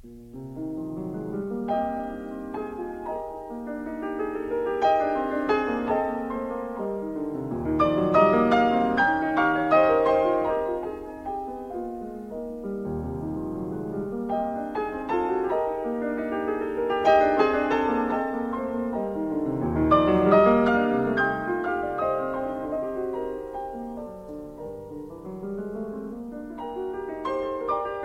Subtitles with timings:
[0.00, 0.04] 大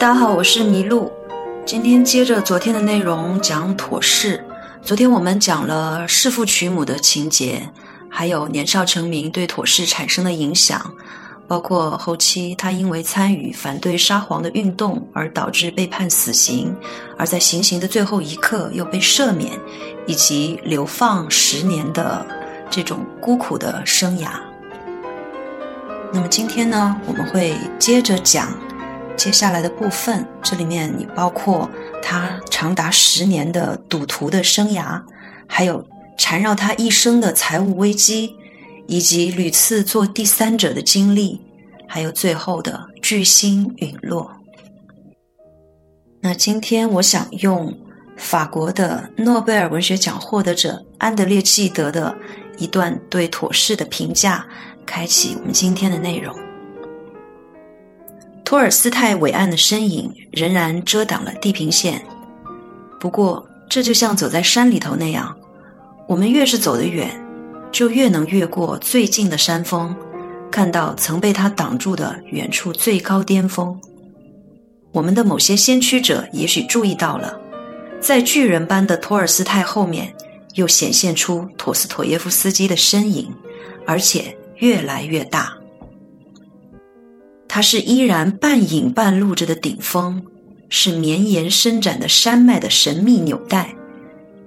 [0.10, 1.12] 家好，我是麋鹿。
[1.66, 4.43] 今天接着昨天的内容讲妥适。
[4.82, 7.68] 昨天我们讲了弑父娶母的情节，
[8.10, 10.93] 还有年少成名对妥适产生的影响，
[11.47, 16.75] 包括后期他因为参与反对沙皇的运动而导致被判死刑，
[17.18, 19.54] 而在行刑的最后一刻又被赦免，
[20.05, 22.25] 以及流放十年的
[22.69, 24.32] 这种孤苦的生涯。
[26.11, 28.52] 那么今天呢，我们会接着讲。
[29.16, 31.70] 接下来的部分，这里面也包括
[32.02, 35.02] 他长达十年的赌徒的生涯，
[35.47, 35.86] 还有
[36.17, 38.36] 缠绕他一生的财务危机，
[38.88, 41.39] 以及屡次做第三者的经历，
[41.88, 44.30] 还有最后的巨星陨落。
[46.22, 47.73] 那今天我想用
[48.17, 52.16] 法国的诺贝尔文学奖获得者安德烈·纪德的
[52.58, 54.45] 一段对妥适的评价，
[54.86, 56.36] 开启我们今天的内容。
[58.45, 62.05] 托尔斯泰伟岸的身影仍然遮挡了地平线，
[62.99, 65.36] 不过这就像走在山里头那样，
[66.08, 67.09] 我们越是走得远，
[67.71, 69.95] 就越能越过最近的山峰，
[70.52, 73.80] 看到曾被他挡住的远处最高巅峰。
[74.91, 77.39] 我们的某些先驱者也许注意到了，
[77.99, 80.14] 在巨人般的托尔斯泰后面，
[80.53, 83.33] 又显现出陀思妥耶夫斯基的身影，
[83.88, 85.58] 而且越来越大。
[87.53, 90.23] 它是依然半隐半露着的顶峰，
[90.69, 93.75] 是绵延伸展的山脉的神秘纽带，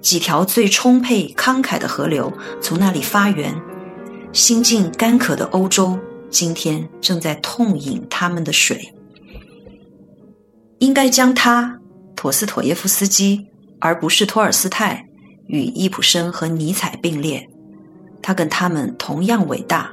[0.01, 3.55] 几条最充沛慷慨的河流从那里发源，
[4.33, 5.97] 心境干渴的欧洲
[6.29, 8.93] 今天正在痛饮他们的水。
[10.79, 11.79] 应该将他，
[12.13, 13.47] 陀思妥耶夫斯基，
[13.79, 15.05] 而不是托尔斯泰，
[15.45, 17.47] 与易卜生和尼采并列，
[18.21, 19.89] 他跟他们同样伟大，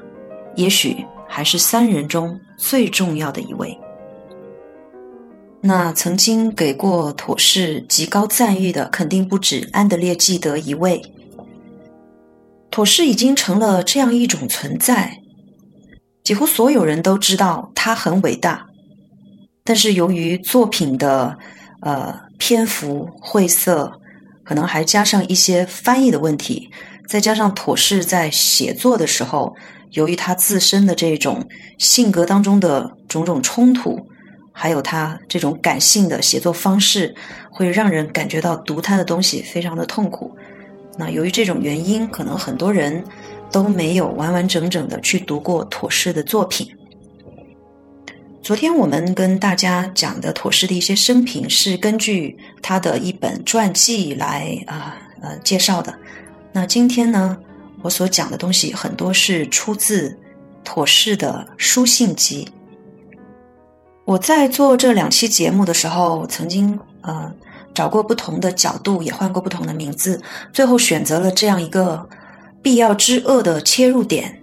[0.56, 0.96] 也许
[1.34, 2.40] 还是三人中。
[2.56, 3.76] 最重要的一位，
[5.60, 11.02] 那曾经给过妥氏极高赞誉的，肯定不止安德烈·纪德一位。
[12.70, 15.18] 妥氏已经成了这样一种存在，
[16.22, 18.64] 几乎所有人都知道他很伟大，
[19.64, 21.36] 但是由于作品的
[21.80, 23.92] 呃篇幅晦涩，
[24.44, 26.70] 可能还加上一些翻译的问题，
[27.08, 29.52] 再加上妥氏在写作的时候。
[29.94, 31.44] 由于他自身的这种
[31.78, 33.98] 性格当中的种种冲突，
[34.52, 37.14] 还有他这种感性的写作方式，
[37.50, 40.30] 会让人感觉到读他的东西非常的痛苦。
[40.96, 43.02] 那由于这种原因，可能很多人
[43.50, 46.68] 都没有完完整整的去读过妥氏的作品。
[48.42, 55.94] 昨天我们跟大家讲的妥适的一些生平，是根据他的一本传记来啊呃介绍的。
[56.52, 57.38] 那今天呢？
[57.84, 60.18] 我所讲的东西很多是出自
[60.64, 62.48] 妥适的书信集。
[64.06, 67.30] 我在做这两期节目的时候，曾经呃
[67.74, 70.18] 找过不同的角度，也换过不同的名字，
[70.50, 72.08] 最后选择了这样一个
[72.62, 74.40] 必要之恶的切入点。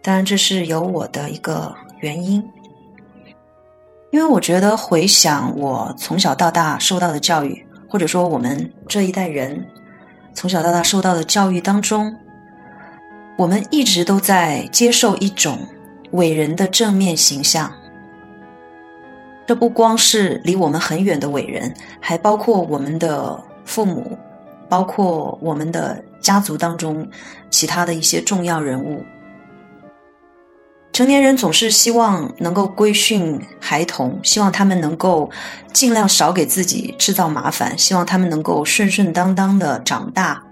[0.00, 2.40] 当然，这是有我的一个原因，
[4.12, 9.66] 因为我觉得回想我从小到大受到的教育，或者说我们这一代人。
[10.38, 12.16] 从小到大受到的教育当中，
[13.36, 15.58] 我们一直都在接受一种
[16.12, 17.68] 伟人的正面形象。
[19.48, 24.16] 这不光是离我们很远的伟人，还包括我们的父母，
[24.68, 27.04] 包括我们的家族当中
[27.50, 29.04] 其他的一些重要人物。
[30.98, 35.30] 成年人总是希望能够规训孩童，希望他们能够
[35.72, 40.42] 尽量少给自己制造麻烦，希望他们能够顺顺当当的长大，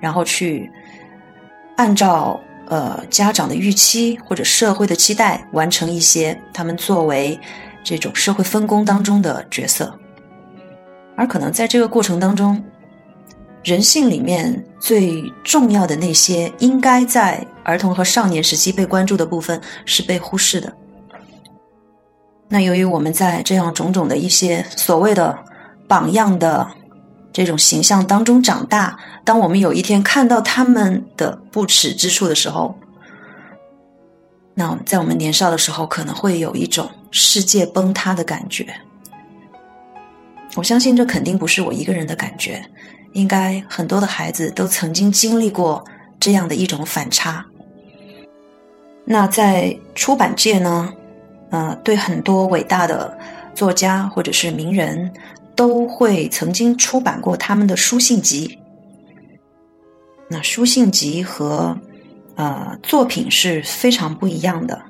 [0.00, 0.70] 然后去
[1.76, 7.36] 按照呃家长的预期或者社会的期待完成一些他们作为
[7.82, 9.92] 这种社会分工当中的角色，
[11.16, 12.62] 而可能在这个过程当中。
[13.68, 20.72] 人性里面最重要的那些，应该在儿童和少年时期被关注的部分是被忽视的。
[22.48, 25.38] 那由于我们在这样种种的一些所谓的
[25.86, 26.66] 榜样的
[27.30, 32.74] 这种形象当中长大，当我们有一天看到他们的不耻之处的时候，
[34.54, 38.66] 那在我们年少的时候可能会有一种世界崩塌的感觉。
[40.56, 42.64] 我相信这肯定不是我一个人的感觉，
[43.18, 45.84] 应该很多的孩子都曾经经历过
[46.20, 47.44] 这样的一种反差。
[49.04, 50.92] 那在出版界呢，
[51.50, 53.18] 呃，对很多伟大的
[53.54, 55.12] 作家或者是名人，
[55.56, 58.56] 都会曾经出版过他们的书信集。
[60.30, 61.76] 那书信集和
[62.36, 64.80] 呃作品是非常不一样的。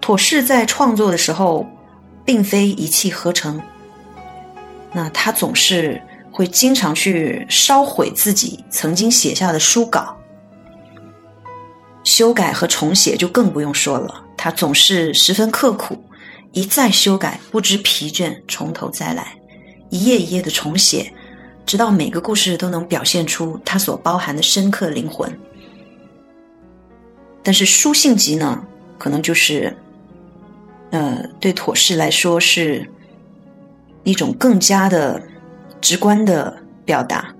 [0.00, 1.66] 妥适在创作的时候，
[2.24, 3.60] 并非一气呵成。
[4.92, 6.00] 那他总是
[6.38, 10.16] 会经常去烧毁自己曾经写下的书稿，
[12.04, 14.24] 修改和重写就更不用说了。
[14.36, 16.00] 他总是十分刻苦，
[16.52, 19.36] 一再修改，不知疲倦，从头再来，
[19.90, 21.12] 一页一页的重写，
[21.66, 25.36] 直到每个故事都能表现出它所包含的深刻灵魂。
[27.42, 28.64] 但是书信集呢，
[28.96, 29.76] 可能就是，
[30.92, 32.88] 呃，对妥适来说是。
[34.04, 35.20] 一种更加的
[35.80, 37.34] 直观的表达。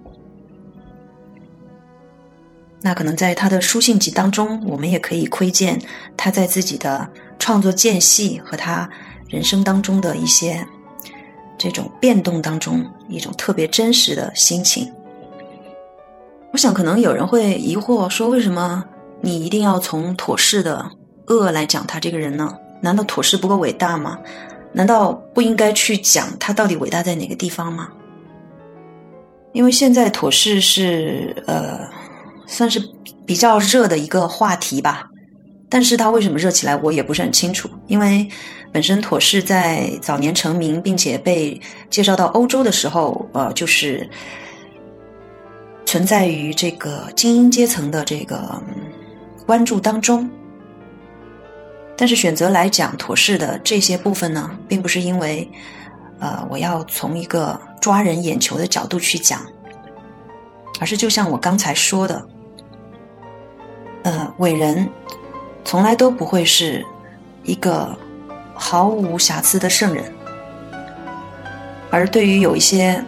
[2.81, 5.81] 那可能在他的书信集当中，我们也可以窥见
[6.17, 7.09] 他在自己的
[7.39, 8.89] 创作间隙和他
[9.29, 10.65] 人生当中的一些
[11.59, 14.91] 这种变动当中一种特别真实的心情。
[16.53, 18.85] 我想，可能有人会疑惑说：为什么
[19.21, 20.89] 你一定要从妥适的
[21.27, 22.57] 恶来讲他这个人呢？
[22.81, 24.19] 难道妥适不够伟大吗？
[24.73, 27.89] 难道不应该去讲他到底伟大在哪个地方吗？
[29.53, 31.81] 因为现在妥适是呃，
[32.47, 32.81] 算是
[33.27, 35.09] 比较热的一个话题吧。
[35.71, 37.69] 但是它为什么热起来，我也不是很清楚。
[37.89, 38.27] 因为
[38.73, 41.61] 本身妥适在早年成名，并且被
[41.91, 44.09] 介绍到欧洲的时候，呃，就是
[45.85, 48.63] 存在于这个精英阶层的这个
[49.45, 50.29] 关注当中。
[51.99, 55.47] 但是选择来讲妥适的这些部分呢，并不是因为，
[56.21, 59.41] 呃，我要从一个抓人眼球的角度去讲，
[60.81, 62.29] 而是就像我刚才说的，
[64.03, 64.89] 呃，伟人
[65.65, 66.85] 从来都不会是
[67.45, 67.97] 一个
[68.55, 70.05] 毫无瑕疵的圣人，
[71.91, 73.03] 而对于有一些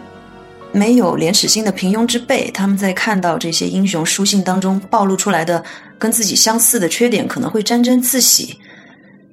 [0.71, 5.61] 没有廉耻心的平庸之辈，他们在看到这些英雄书信当中暴露出来的
[5.99, 8.57] 跟自己相似的缺点，可能会沾沾自喜。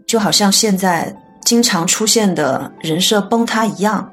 [0.07, 1.15] 就好像现在
[1.49, 4.07] 经常出现的人设崩塌一样，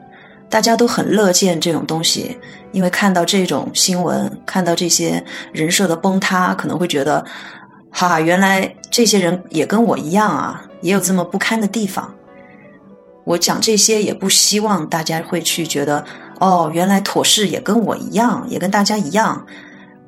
[0.50, 2.38] 大家都很乐见这种东西，
[2.72, 5.22] 因为看到这种新闻，看到这些
[5.52, 7.26] 人设的崩塌，可能会觉得，
[7.92, 12.10] 哈，原来这些人也跟我一样啊，也有这么不堪的地方。
[13.26, 16.06] 我讲这些也不希望大家会去觉得，
[16.40, 19.46] 哦，原来妥适也跟我一样，也跟大家一样，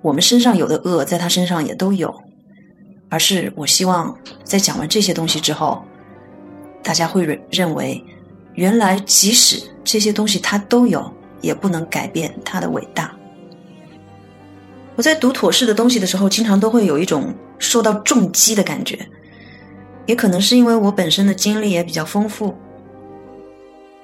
[0.02, 2.16] 我们身上有的恶，在他身上也都有。
[3.10, 5.84] 而是我希望在讲完这些东西之后，
[6.88, 8.02] 大家会认认为，
[8.54, 11.12] 原来即使这些东西它都有，
[11.42, 13.14] 也不能改变它的伟大。
[14.96, 18.98] 我在读妥适的东西的时候，经常都会有一种受到重击的感觉，
[20.06, 22.56] 也可能是因为我本身的经历也比较丰富，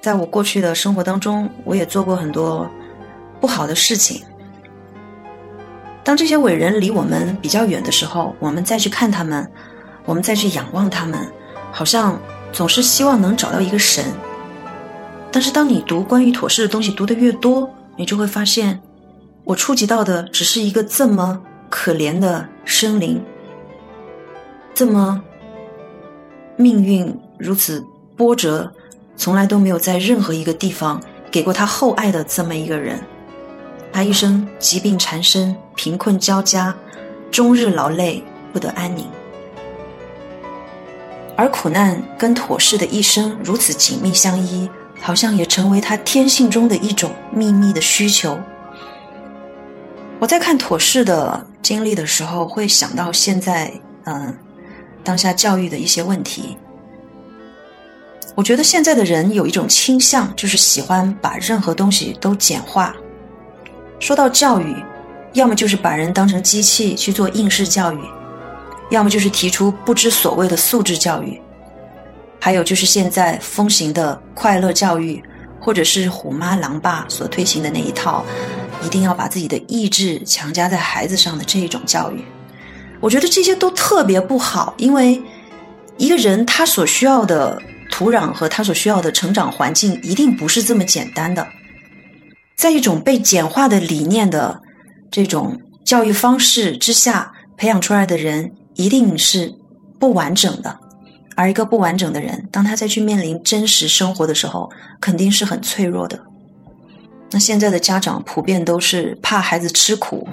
[0.02, 2.70] 在我过去的生活当中，我也做过很多
[3.40, 4.22] 不好的事情。
[6.04, 9.50] 当这些伟人离我们比较远的时候，我们再去看他们，
[10.04, 11.18] 我们再去仰望他们，
[11.72, 12.20] 好像
[12.54, 14.02] 总是希望能找到一个神。
[15.30, 18.80] 但是当你读关于妥适的东西读的越多，你就会发现，
[19.42, 23.20] 我触及到的只是一个这么可怜的生灵，
[24.72, 25.20] 这么
[26.56, 27.84] 命运如此
[28.16, 28.72] 波折，
[29.16, 31.02] 从来都没有在任何一个地方
[31.32, 32.98] 给过他厚爱的这么一个人。
[33.92, 36.74] 他一生疾病缠身，贫困交加，
[37.30, 39.04] 终日劳累，不得安宁。
[41.36, 44.68] 而苦难跟妥适的一生如此紧密相依，
[45.00, 48.38] 好像也成为他天性中的一种秘密的需求。
[50.20, 53.70] 我在看妥适的经历的时候，会想到现在
[54.04, 54.34] 嗯
[55.02, 56.56] 当下教育的一些问题。
[58.36, 62.94] 我觉得现在的人有一种倾向，就是喜欢把任何东西都简化。
[64.00, 64.74] 说到教育，
[65.34, 67.98] 要么就是把人当成机器去做应试教育，
[68.94, 71.40] 要么就是提出不知所谓的素质教育，
[72.40, 75.22] 还有就是现在风行的快乐教育，
[75.60, 78.24] 或者是虎妈狼爸所推行的那一套，
[78.82, 82.24] 一定要把自己的意志强加在孩子上的这一种教育。
[83.00, 85.20] 我觉得这些都特别不好，因为
[85.96, 87.60] 一个人他所需要的
[87.90, 91.46] 土壤和他所需要的成长环境，一定不是这么简单的。
[92.56, 94.60] 在一种被简化的理念的
[95.10, 99.52] 这种教育方式之下培养出来的人，一定是
[99.98, 100.78] 不完整的，
[101.36, 106.20] 而一个不完整的人，当他再去面临真实生活的时候，肯定是很脆弱的。
[107.30, 110.28] 那现在的家长普遍都是怕孩子吃苦，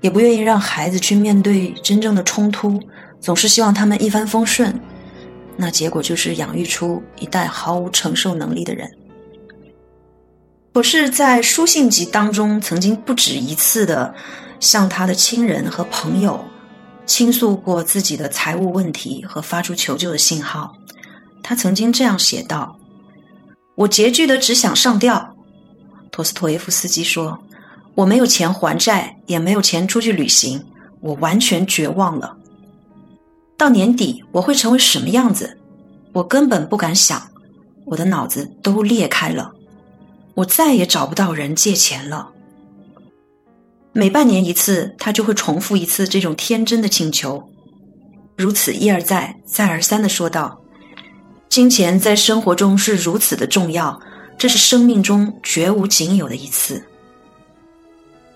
[0.00, 2.80] 也不愿意让孩子去面对真正的冲突，
[3.20, 4.78] 总是希望他们一帆风顺。
[5.56, 8.90] 那结果就是养育出一代毫无承受能力的人。
[10.74, 14.14] 我是在书信集当中曾经不止一次的
[14.60, 16.38] 向他的亲人和朋友。
[17.06, 20.76] 倾诉过自己的财务问题和发出求救的信号，
[21.42, 22.76] 他曾经这样写道
[23.76, 25.34] ：“我拮据的只想上吊。”
[26.10, 27.38] 托斯托耶夫斯基说
[27.94, 30.62] ：“我没有钱还债，也没有钱出去旅行，
[31.00, 32.36] 我完全绝望了。
[33.56, 35.56] 到年底我会成为什么样子？
[36.12, 37.22] 我根本不敢想，
[37.84, 39.52] 我的脑子都裂开了，
[40.34, 42.30] 我再也找不到人借钱了。”
[43.98, 47.42] 每半年一次，他就会重复一次这种天真的请求，
[48.36, 50.60] 如此一而再、再而三的说道
[51.48, 53.98] ：“金钱在生活中是如此的重要，
[54.36, 56.84] 这是生命中绝无仅有的一次。”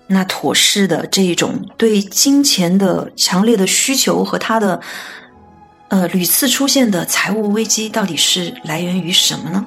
[0.09, 4.81] 那妥适的这一种对金钱的强烈的需求和他的
[5.89, 9.63] 呃屡次出现的财务危机，到底是来源于什么呢？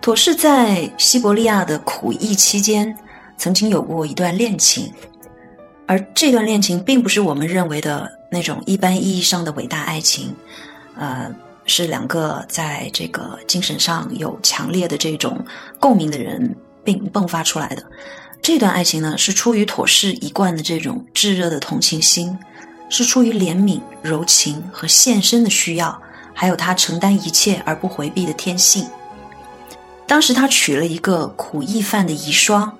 [0.00, 2.96] 妥适在西伯利亚的苦役期间。
[3.38, 4.92] 曾经有过一段恋情，
[5.86, 10.34] 而这段恋情并不是我们认为的那种一般意义上的伟大爱情，
[10.96, 11.32] 呃，
[11.64, 15.38] 是两个在这个精神上有强烈的这种
[15.78, 17.84] 共鸣的人并迸发出来的。
[18.42, 22.36] 这段爱情呢，是出于妥适一贯的这种炙热的同情心，
[22.88, 26.00] 是出于怜悯、柔情和献身的需要，
[26.32, 28.86] 还有他承担一切而不回避的天性。
[30.06, 32.70] 当时他娶了一个苦役犯的遗孀。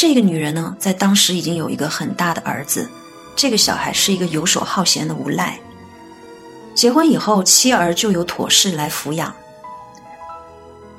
[0.00, 2.88] 这个女人呢，在当时已经有一个很大的儿子，
[3.36, 5.60] 这个小孩是一个游手好闲的无赖。
[6.74, 9.30] 结婚以后，妻儿就由妥氏来抚养。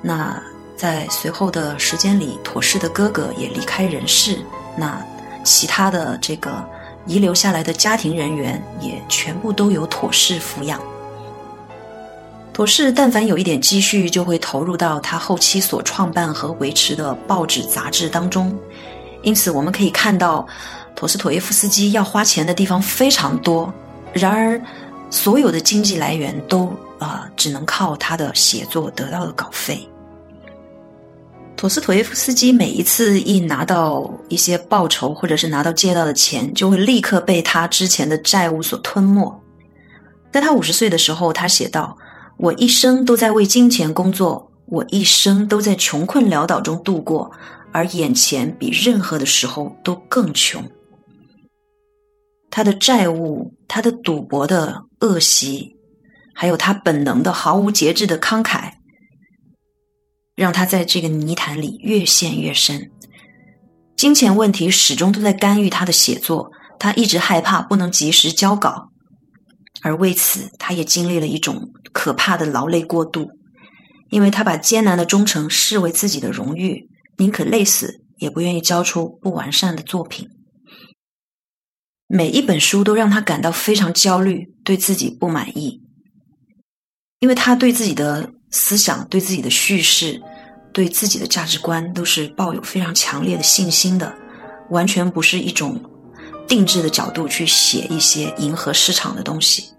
[0.04, 0.40] 那
[0.78, 4.38] 在随后的时间里，妥氏的哥哥也离开人世，
[4.78, 5.04] 那
[5.44, 6.52] 其他的这个
[7.08, 10.80] 遗留下来的家庭人员也全部都由妥氏抚养。
[12.54, 18.56] 妥氏但凡有一点积蓄，就会投入到他后期所创办和维持的报纸杂志当中。
[19.22, 20.48] 因此，我们可以看到，
[20.96, 23.72] 陀思妥耶夫斯基要花钱的地方非常多。
[24.14, 24.60] 然而，
[25.10, 29.88] 所有的经济来源都啊，只能靠他的写作得到的稿费。
[31.56, 39.32] 陀思妥耶夫斯基每一次一拿到一些报酬，或者是拿到借到的钱，就会立刻被他之前的债务所吞没。
[40.32, 41.96] 在他五十岁的时候，他写道
[42.38, 47.30] ：“我一生都在为金钱工作，我一生都在穷困潦倒中度过。”
[47.74, 50.70] 而眼前比任何的时候都更穷，
[52.50, 55.78] 他的债务、他的赌博的恶习，
[56.34, 58.74] 还有他本能的毫无节制的慷慨，
[60.36, 62.92] 让他在这个泥潭里越陷越深。
[63.96, 68.90] 金钱问题始终都在干预他的写作，他一直害怕不能及时交稿，
[69.82, 73.30] 而为此他也经历了一种可怕的劳累过度，
[74.10, 76.90] 因为他把艰难的忠诚视为自己的荣誉。
[77.22, 80.28] 宁可累死，也不愿意交出不完善的作品。
[82.08, 85.84] 每一本书都让他感到非常焦虑，对自己不满意，
[87.20, 90.20] 因为他对自己的思想、对自己的叙事、
[90.74, 94.12] 对自己的价值观都是抱有非常强烈的信心的，
[94.72, 95.80] 完全不是一种
[96.48, 99.72] 定制的角度去写一些迎合市场的东西。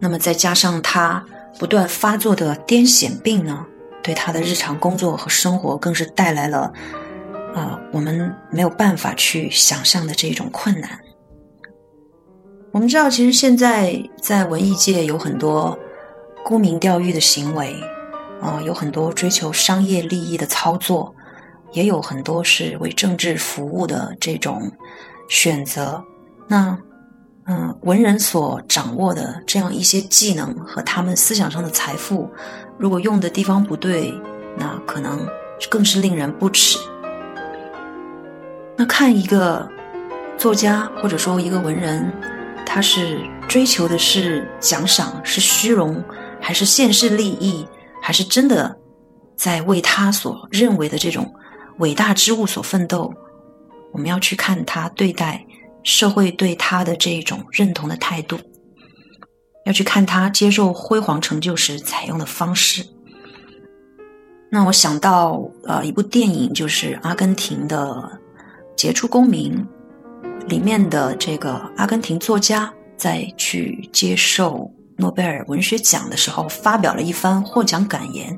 [0.00, 1.24] 那么再加上他
[1.60, 3.66] 不断发作的癫痫病呢？
[4.02, 6.72] 对他的日常工作和生活，更是带来了，
[7.54, 10.98] 呃，我们没有办法去想象的这种困难。
[12.72, 15.78] 我们知道，其实现在在文艺界有很多
[16.44, 17.74] 沽名钓誉的行为，
[18.40, 21.14] 啊，有很多追求商业利益的操作，
[21.72, 24.70] 也有很多是为政治服务的这种
[25.28, 26.02] 选择。
[26.46, 26.78] 那，
[27.46, 32.30] 嗯，文人所掌握的这样一些技能和他们思想上的财富。
[32.80, 34.10] 如果用的地方不对，
[34.56, 35.20] 那可能
[35.68, 36.78] 更是令人不齿。
[38.74, 39.68] 那看一个
[40.38, 42.10] 作家或者说一个文人，
[42.64, 46.02] 他是追求的是奖赏、是虚荣，
[46.40, 47.68] 还是现世利益，
[48.00, 48.74] 还是真的
[49.36, 51.30] 在为他所认为的这种
[51.80, 53.12] 伟大之物所奋斗？
[53.92, 55.44] 我们要去看他对待
[55.82, 58.38] 社会对他的这种认同的态度。
[59.70, 62.84] 要去看他接受辉煌成就时采用的方式。
[64.50, 68.18] 那我想到呃一部电影，就是阿根廷的
[68.76, 69.64] 杰出公民
[70.48, 78.36] 里面的这个阿根廷作家在去接受诺贝尔文学奖的时候，发表了一番获奖感言。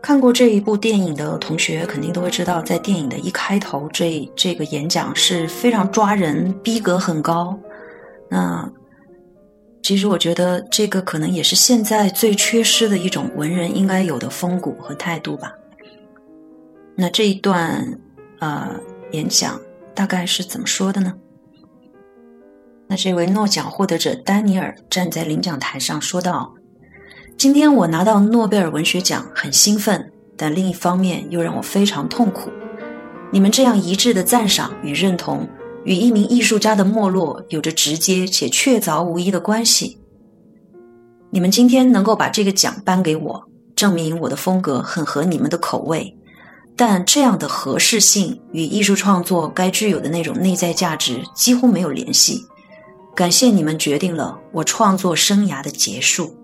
[0.00, 7.58] 看过这一部电影的同学肯定都会知道，在电影的一开头，这这个演讲是非常抓人，逼格很高。
[8.30, 8.66] 那
[9.84, 15.52] 其实我觉得，这个可能也是现在最缺失的一种文人应该有的风骨和态度吧。
[16.96, 17.86] 那这一段
[18.38, 18.80] 呃
[19.12, 19.60] 演讲
[19.94, 21.12] 大概是怎么说的呢？
[22.86, 26.54] 那这位诺奖获得者丹尼尔站在领奖台上说道。
[27.36, 32.50] 今天我拿到诺贝尔文学奖，很兴奋，但另一方面又让我非常痛苦。
[33.30, 35.46] 你们这样一致的赞赏与认同，
[35.84, 39.98] 与一名艺术家的没落有着直接且确凿无疑的关系。
[41.30, 46.16] 你们今天能够把这个奖颁给我，证明我的风格很合你们的口味，
[46.76, 52.44] 但这样的合适性与艺术创作该具有的那种内在价值几乎没有联系。
[53.14, 56.34] 感谢你们决定了我创作生涯的结束。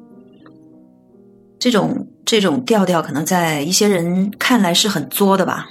[1.59, 5.69] 这种这种调调，可能在一些人看来是很作的吧。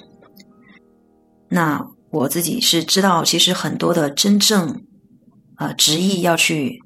[1.47, 4.81] 那我自己是知道，其实很多的真正
[5.57, 6.79] 呃执意要去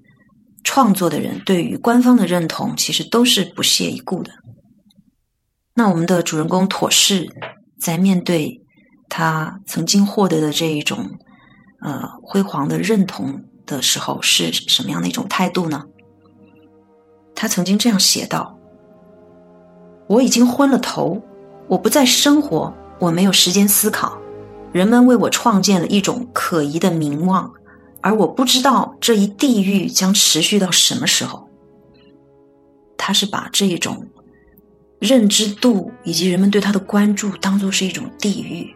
[0.64, 4.32] 创作的人，对于官方的认同，其实都是不屑一顾的。
[5.76, 7.28] 那我们的主人公妥氏，
[7.80, 8.62] 在面对
[9.10, 11.18] 他曾经获得的这一种
[11.82, 15.84] 呃辉煌的认同的时候，是什么样的一种态度呢？
[17.34, 18.58] 他曾经这样写道。
[20.08, 21.20] 我已经昏了头，
[21.68, 24.22] 我不再生活，我没有时间思考。
[24.74, 27.50] 人们为我创建了一种可疑的名望，
[28.02, 31.48] 而我不知道这一地狱将持续到什么时候。
[32.98, 34.06] 他是把这一种
[35.00, 38.76] 认知度以及人们对他的关注当做是一种地狱。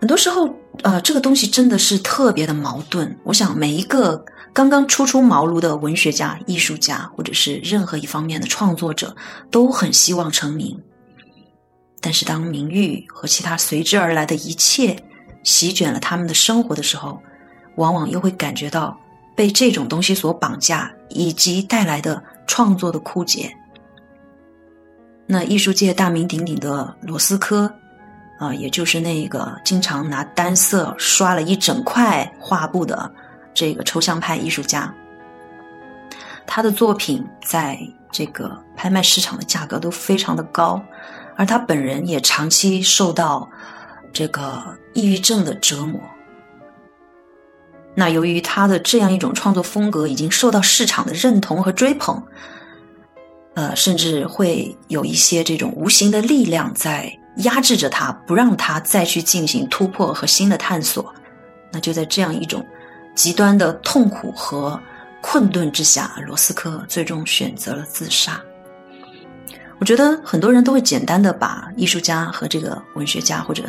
[0.00, 3.16] 很多时候，呃，这个东西真的是特别的矛盾。
[3.24, 4.22] 我想每一个。
[4.52, 9.14] 刚刚初出茅庐的文学家、艺术家，或者是任何一方面的创作者，
[9.50, 10.80] 都很希望成名。
[12.00, 14.96] 但是，当名誉和其他随之而来的一切
[15.42, 17.20] 席卷了他们的生活的时候，
[17.76, 18.98] 往往又会感觉到
[19.34, 23.52] 被这种东西所绑架，以及带来的创作的枯竭。
[25.26, 27.72] 那艺术界大名鼎鼎的罗斯科，
[28.38, 33.12] 啊，也就是那个经常拿单色刷了一整块画布的。
[33.52, 34.94] 这个抽象派艺术家，
[36.46, 37.78] 他的作品在
[38.12, 40.78] 这个拍卖市场的价格都非常的高，
[41.36, 43.48] 而他本人也长期受到
[44.12, 44.62] 这个
[44.94, 46.00] 抑郁症的折磨。
[47.94, 52.22] 那由于他的这样一种创作风格已经受到市场的认同和追捧，
[53.54, 61.14] 呃，甚至会有一些这种无形的力量在压制着他，不让他再去进行突破和新的探索。
[61.72, 62.64] 那就在这样一种。
[63.14, 64.78] 极端的痛苦和
[65.22, 68.38] 困顿之下，罗斯科最终选择了自杀。
[69.78, 73.64] 我觉得很多人都会简单的把艺术家和这个文学家或者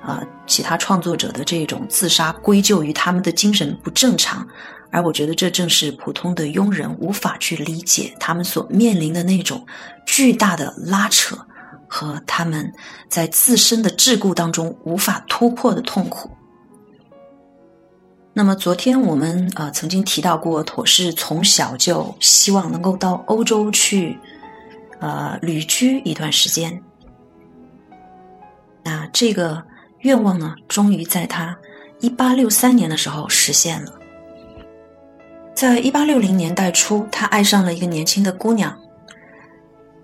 [0.00, 4.46] 啊其他创作者的这种自杀归咎于他们的精神不正常，
[4.90, 9.66] 而我觉得这正是普通的庸人无法去理解他们所面临的那种
[10.06, 11.36] 巨大的拉扯
[11.88, 12.72] 和他们
[13.08, 16.30] 在自身的桎梏当中无法突破的痛苦。
[18.32, 24.16] 那么昨天我们呃曾经提到过，妥氏从小就希望能够到欧洲去，
[25.00, 26.82] 呃旅居一段时间。
[28.82, 29.62] 那这个
[30.00, 31.56] 愿望呢，终于在他
[32.00, 33.92] 一八六三年的时候实现了。
[35.54, 38.78] 在一八六零年代初，他爱上了一个年轻的姑娘，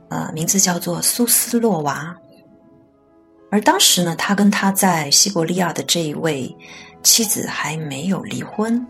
[0.08, 2.16] 呃，名字叫做苏斯洛娃。
[3.50, 6.54] 而当时呢，他跟他在西伯利亚的这一位。
[7.04, 8.82] 妻子还没有离婚，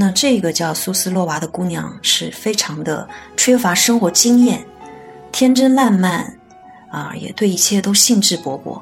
[0.00, 4.64] 那这个叫苏斯洛娃的姑娘是非常的缺乏生活经验，
[5.32, 6.38] 天真烂漫，
[6.88, 8.80] 啊，也对一切都兴致勃勃。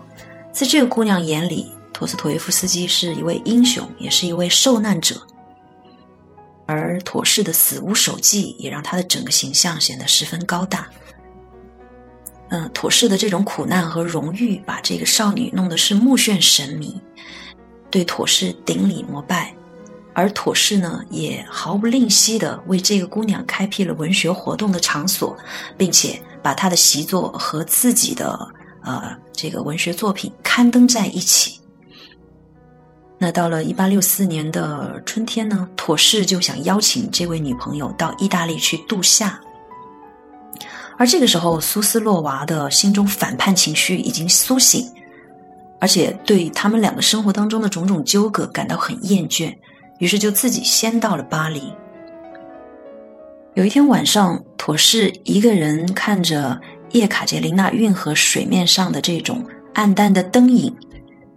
[0.53, 5.27] 在这个姑娘眼里，托斯托耶夫斯基是一位英雄，也是一位受难者。
[6.67, 10.87] 而妥氏的死无手记也让他的整个形象显得十分高大。
[12.51, 17.01] 嗯，妥氏的这种苦难和荣誉，把这个少女弄得是目眩神迷。
[17.91, 19.56] 对妥氏顶礼膜拜，
[20.19, 25.37] 而妥氏呢也毫不吝惜的为这个姑娘开辟了文学活动的场所，
[25.77, 28.49] 并且把她的习作和自己的
[28.83, 31.61] 呃这个文学作品刊登在一起。
[33.19, 39.39] 那到了一八六四年的春天呢，妥氏就想邀请这位女朋友到意大利去度夏，
[40.97, 44.91] 而这个时候苏斯洛娃的心中反叛情绪已经苏醒。
[45.79, 49.55] 而且对他们两个生活当中的种种纠葛感到很厌倦，
[49.99, 51.73] 于是就自己先到了巴黎。
[53.55, 60.75] 有一天晚上，妥氏一个人看着叶卡捷琳娜运河水面上的这种暗淡的灯影，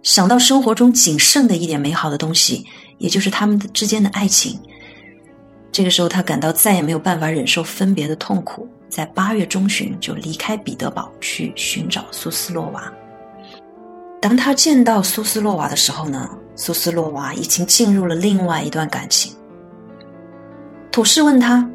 [0.02, 2.66] 想到生活中仅剩的一点美好的东西，
[2.98, 4.60] 也就是他们之间的爱情。
[5.72, 12.92] 这个时候，他感到再也没有办法忍受分别的痛苦，在八月中旬就离开彼得堡去寻找苏斯洛娃。
[14.20, 16.28] 当他见到苏斯洛娃的时候呢，
[16.62, 19.34] 苏斯洛娃已经进入了另外一段感情。
[20.92, 21.66] 土氏问他。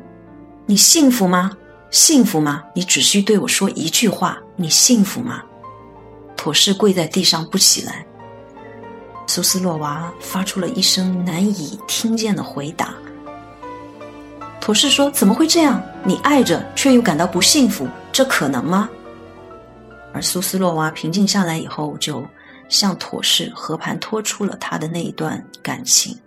[0.67, 1.51] 你幸福吗？
[1.89, 2.63] 幸福吗？
[2.75, 5.41] 你只需对我说一句话：你幸福吗？
[6.37, 8.05] 土氏跪在地上不起来。
[9.25, 12.93] 苏斯洛娃发出了一声难以听见的回答。
[14.61, 15.81] 土氏说：“怎么会这样？
[16.03, 18.87] 你爱着，却又感到不幸福，这可能吗？”
[20.13, 22.23] 而苏斯洛娃平静下来以后，就
[22.69, 26.17] 向妥氏和盘托出了他的那一段感情，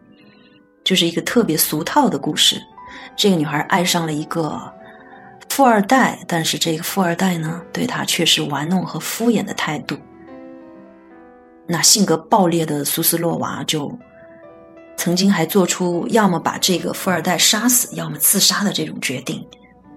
[0.84, 2.60] 就是一个特别俗套的故事。
[3.16, 4.60] 这个女孩爱上了一个
[5.48, 9.96] 富二代，但是这个富二代呢，对她却是玩弄和敷衍的态度。
[11.66, 13.92] 那性格暴烈的苏斯洛娃就
[14.96, 19.46] 曾经还做出要么把这个富二代杀死，要么自杀的这种决定。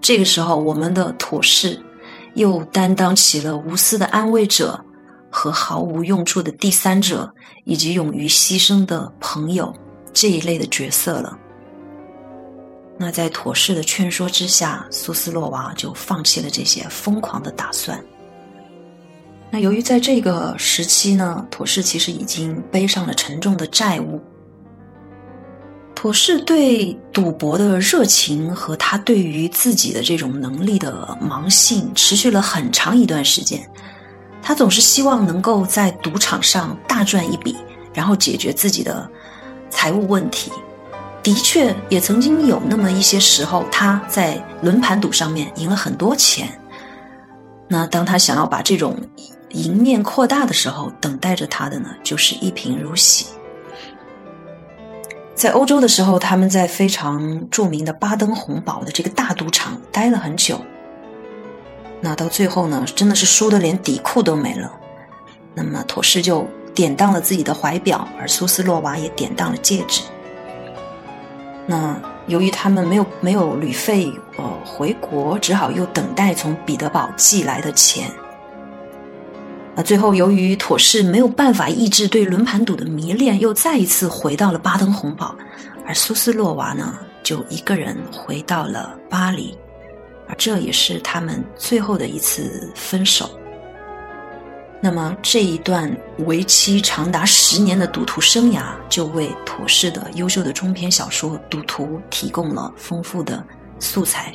[0.02, 1.80] 这个时候，我们的妥氏
[2.34, 4.84] 又担当起了无私的安慰者
[5.32, 9.74] 和毫无用处的第三者，以及勇于牺牲的朋友
[10.14, 11.38] 这一类的角色了。
[12.98, 18.00] 那在妥氏的劝说之下，苏斯洛娃就放弃了这些疯狂的打算。
[19.50, 24.22] 那由于在这个时期呢，妥氏其实已经背上了沉重的债务。
[25.96, 33.68] 妥氏对赌博的热情和他对于自己的这种能力的盲信，持续了很长一段时间。
[34.42, 37.56] 他总是希望能够在赌场上大赚一笔，
[37.94, 39.10] 然后解决自己的
[39.70, 40.52] 财务问题。
[41.24, 46.50] 的确，也曾经有那么一些时候，他在轮盘赌上面赢了很多钱。
[47.68, 48.98] 那当他想要把这种
[49.50, 53.28] 赢面扩大的时候，等待着他的呢，就是一贫如洗。
[55.36, 60.60] 在欧洲的时候，他们在非常著名的巴登红堡的这个大赌场待了很久。
[62.02, 64.72] 那到最后呢，真的是输的连底裤都没了。
[65.54, 70.02] 那么妥氏就典当了自己的怀表，而苏斯洛娃也典当了戒指。
[71.68, 71.96] 那
[72.28, 78.10] 由于他们没有没有旅费，呃，回国只好又等待从彼得堡寄来的钱。
[79.76, 85.36] 那最后由于妥氏没有办法抑制对轮盘赌的迷恋，又再一次回到了巴登红堡，
[85.86, 89.58] 而苏斯洛娃呢，就一个人回到了巴黎，
[90.38, 93.30] 这也是他们最后的一次分手。
[94.84, 103.46] 那么这一段为期长达十年的赌徒生涯，就为妥氏的优秀的中篇小说《赌徒》提供了丰富的
[103.78, 104.34] 素材。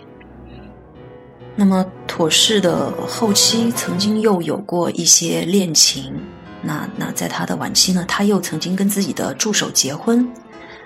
[1.56, 6.14] 那么妥氏的后期曾经又有过一些恋情，
[6.62, 10.30] 那那在他的晚期呢，他又曾经跟自己的助手结婚，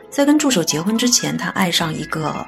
[0.09, 2.47] 在跟助手结婚之前，他爱上一个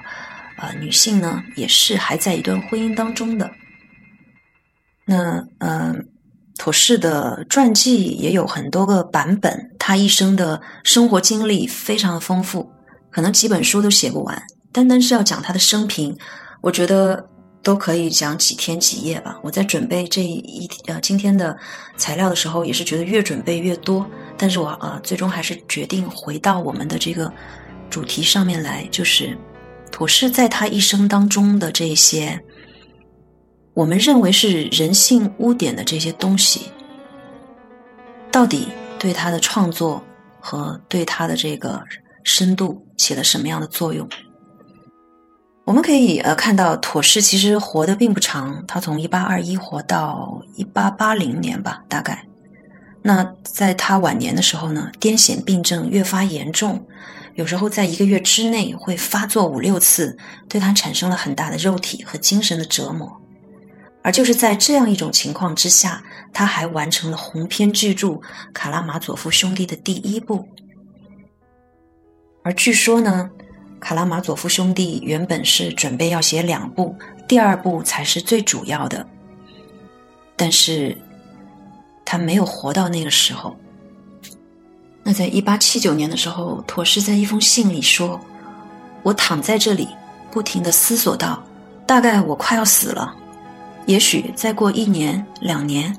[0.62, 3.50] 呃女性呢，也是还在一段婚姻当中的。
[5.04, 6.08] 那嗯。
[6.58, 12.70] 妥氏的传记也有很多个版本，他一生的生活经历非常的丰富，
[13.10, 14.40] 可能几本书都写不完。
[14.70, 16.16] 单单是要讲他的生平，
[16.60, 17.26] 我觉得
[17.64, 19.36] 都可以讲几天几夜吧。
[19.42, 21.56] 我在准备这一呃今天的
[21.96, 24.06] 材料的时候，也是觉得越准备越多。
[24.36, 27.32] 但是我呃最终还是决定回到我们的这个
[27.90, 29.36] 主题上面来，就是
[29.92, 32.42] 妥氏在他一生当中的这些。
[33.74, 36.66] 我们认为是人性污点的这些东西，
[38.30, 40.02] 到底对他的创作
[40.40, 41.82] 和对他的这个
[42.22, 44.06] 深度起了什么样的作用？
[45.64, 52.26] 我们可以呃看到，妥氏其实活得并不长，他从一八二一活到一八八零年吧，大概。
[53.00, 56.84] 那在他晚年的时候呢，癫痫病症越发严重，
[57.34, 60.16] 有时候在一个月之内会发作五六次，
[60.48, 63.10] 对他产生了很大的肉体和精神的折磨。
[64.02, 68.08] 而就是在这样一种情况之下，他还完成了鸿篇巨著
[68.52, 70.46] 《卡拉马佐夫兄弟》的第一部。
[72.42, 73.30] 而据说呢，
[73.80, 76.94] 《卡拉马佐夫兄弟》原本是准备要写两部，
[77.28, 79.06] 第二部才是最主要的。
[80.36, 80.98] 但是，
[82.04, 83.56] 他没有活到那个时候。
[85.04, 88.20] 那在一八七九年的时候，陀氏在一封信里说
[89.02, 89.88] ：“我躺在这里，
[90.30, 91.42] 不停的思索道，
[91.86, 93.14] 大概我快要死了。”
[93.86, 95.96] 也许再过一年两年，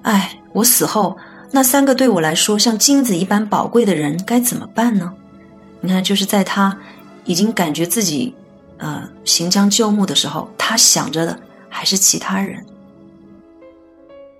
[0.00, 1.14] 哎，我死后
[1.50, 5.12] 那三个对我来说像金子一般宝贵的人该怎么办呢？
[5.82, 6.74] 你看，就是在他
[7.24, 8.34] 已经感觉自己
[8.78, 12.64] 呃行将就木的时候，他想着的还是其他人。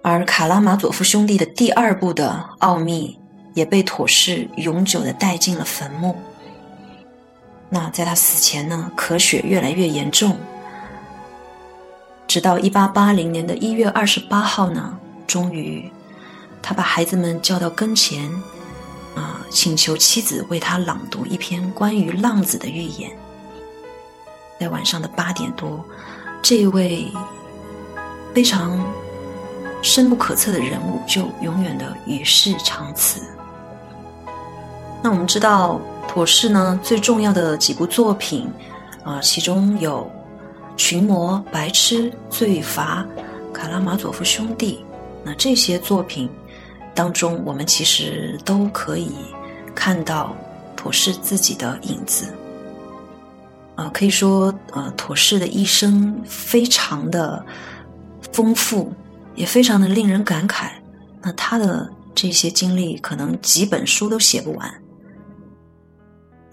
[0.02, 3.18] 而卡拉马佐夫兄弟的第二部的奥秘
[3.58, 6.16] 也被妥氏永久的带进了坟墓。
[7.68, 10.38] 那在他死前呢，咳血越来越严重，
[12.28, 15.90] 直到一八八零年的一月二十八号呢，终于
[16.62, 18.30] 他把孩子们叫到跟前，
[19.16, 23.10] 啊，请求妻子为他朗读一篇关于浪子的寓言。
[24.60, 25.84] 在晚上的八点多，
[26.40, 27.10] 这位
[28.32, 28.80] 非常。
[29.80, 33.22] 深不可测的人物就永远的与世长辞。
[35.02, 38.50] 那我们知道，妥氏呢最重要的几部作品，
[39.04, 40.10] 啊，其中有
[40.76, 43.06] 《群魔》《白痴》《罪罚》
[43.52, 44.84] 《卡拉马佐夫兄弟》。
[45.24, 46.28] 那这些作品
[46.94, 49.12] 当中，我们其实都可以
[49.74, 50.34] 看到
[50.76, 52.26] 妥氏自己的影子。
[53.76, 57.44] 啊，可以说，呃，妥氏的一生非常的
[58.32, 58.92] 丰富。
[59.34, 60.68] 也非常的令人感慨，
[61.22, 64.74] 那他的这些经历可能几本书都写不完。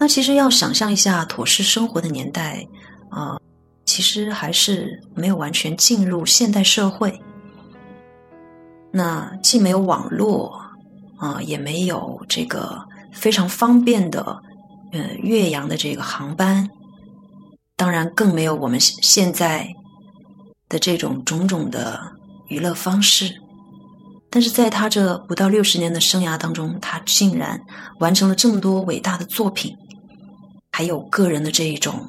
[0.06, 2.66] 其实要想象一下妥氏生活的年代
[3.10, 3.38] 啊，
[3.84, 7.20] 其实还是没有完全进入现代社会。
[8.92, 10.60] 那既没有网络
[11.18, 14.38] 啊，也没有这个非常方便的
[14.92, 16.68] 呃岳阳的这个航班，
[17.76, 19.66] 当然更没有我们现在
[20.68, 22.14] 的这种种种的。
[22.48, 23.28] 娱乐方式，
[24.30, 27.60] 但是在他这不到六十年的生涯当中，他竟然
[27.98, 29.76] 完成了这么多伟大的作品，
[30.76, 32.06] 还有个人的这一种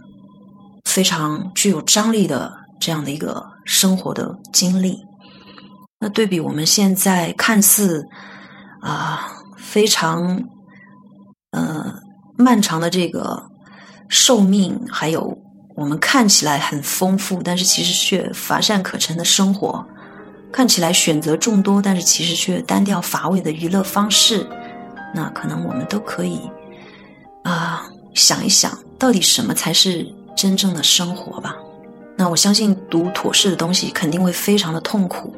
[0.83, 4.99] 非常具有张力的这样的一个生活的经历。
[6.01, 8.05] 那对比我们现在看似
[8.81, 9.25] 啊
[9.57, 10.43] 非常
[11.51, 11.93] 呃
[12.37, 13.41] 漫长的这个
[14.09, 15.33] 寿命，还有
[15.77, 19.81] 我们看起来很丰富，但是其实却乏善可陈的生活。
[20.51, 24.45] 看起来选择众多，但是其实却单调乏味的娱乐方式，
[25.15, 26.41] 那可能我们都可以
[27.43, 27.76] 啊
[28.17, 31.55] 想一想，到底什么才是真正的生活吧？
[32.17, 35.33] 那我相信读妥适的东西肯定会非常的痛苦，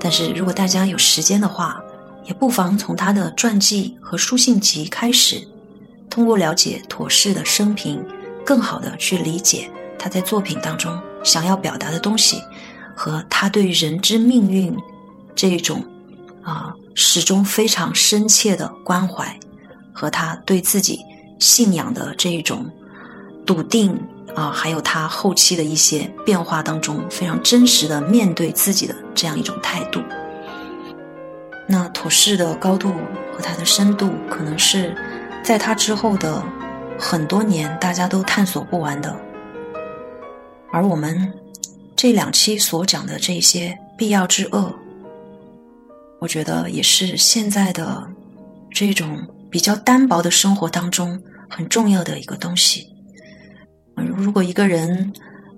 [0.00, 1.80] 但是如果大家有时间的话，
[2.24, 5.46] 也不妨从他的传记和书信集开始，
[6.10, 8.04] 通过了解妥适的生平，
[8.44, 12.42] 更好的去理解他在作品当中想要表达的东西。
[12.96, 14.72] 和他对人之命运
[15.34, 15.84] 这一种
[16.44, 19.36] 啊始终非常深切的关怀，
[19.92, 21.00] 和他对自己
[21.38, 22.70] 信仰的这一种
[23.46, 23.98] 笃定
[24.34, 30.00] 啊，还有他后期的一些变化当中非常真实的面对自己的这样一种态度。
[31.66, 32.90] 那妥氏的高度
[33.32, 34.94] 和他的深度，可能是
[35.42, 36.42] 在他之后的
[36.98, 39.16] 很多年大家都探索不完的，
[40.70, 41.32] 而我们。
[41.96, 44.74] 这两期所讲的这些必要之恶，
[46.18, 48.06] 我觉得也是现在的
[48.70, 51.16] 这种比较单薄的生活当中
[51.48, 52.88] 很重要的一个东西。
[53.94, 55.12] 如果一个人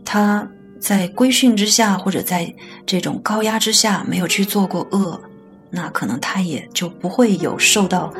[0.04, 0.46] 他
[0.78, 2.54] 在规训之下，或者在
[2.84, 5.18] 这种高压之下没有去做过恶，
[5.70, 8.12] 那可能他也就不会有受到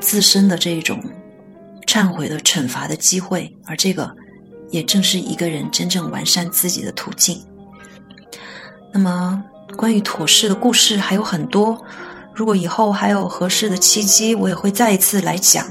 [0.00, 0.98] 自身的这种
[1.86, 4.10] 忏悔的惩罚的机会，而这个
[4.70, 7.38] 也正是一个人真正完善自己的途径。
[8.94, 9.44] 那么，
[9.76, 11.78] 关于妥适的故事还有很多。
[12.38, 15.66] 如果以后还有合适的契机，我也会再一次来讲。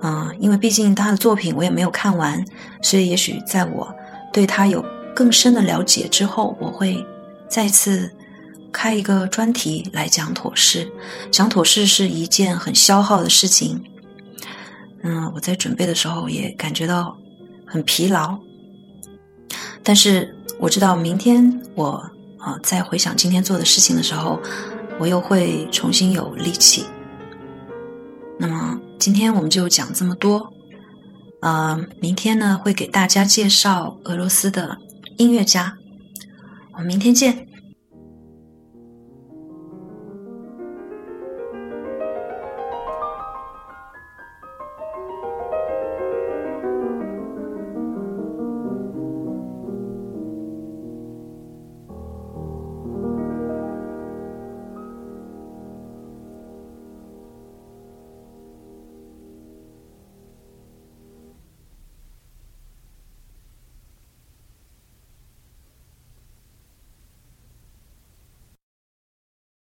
[0.00, 2.40] 啊，因为毕竟他的作品我也没有看完，
[2.82, 3.92] 所以也许在我
[4.32, 7.04] 对他有更深的了解之后，我会
[7.48, 8.08] 再次
[8.70, 10.88] 开一个专题来讲妥适。
[11.32, 13.82] 讲妥适是一件很消耗的事情。
[15.02, 17.16] 嗯，我在准备的时候也感觉到
[17.66, 18.38] 很疲劳，
[19.82, 22.08] 但是我知道明天我。
[22.38, 24.38] 啊，在回想今天做的事情的时候，
[24.98, 26.84] 我又会重新有力气。
[28.38, 30.52] 那么今天我们就讲这么多。
[31.40, 34.78] 呃，明天呢会给大家介绍俄罗斯的
[35.18, 35.76] 音乐家。
[36.72, 37.46] 我们明天见。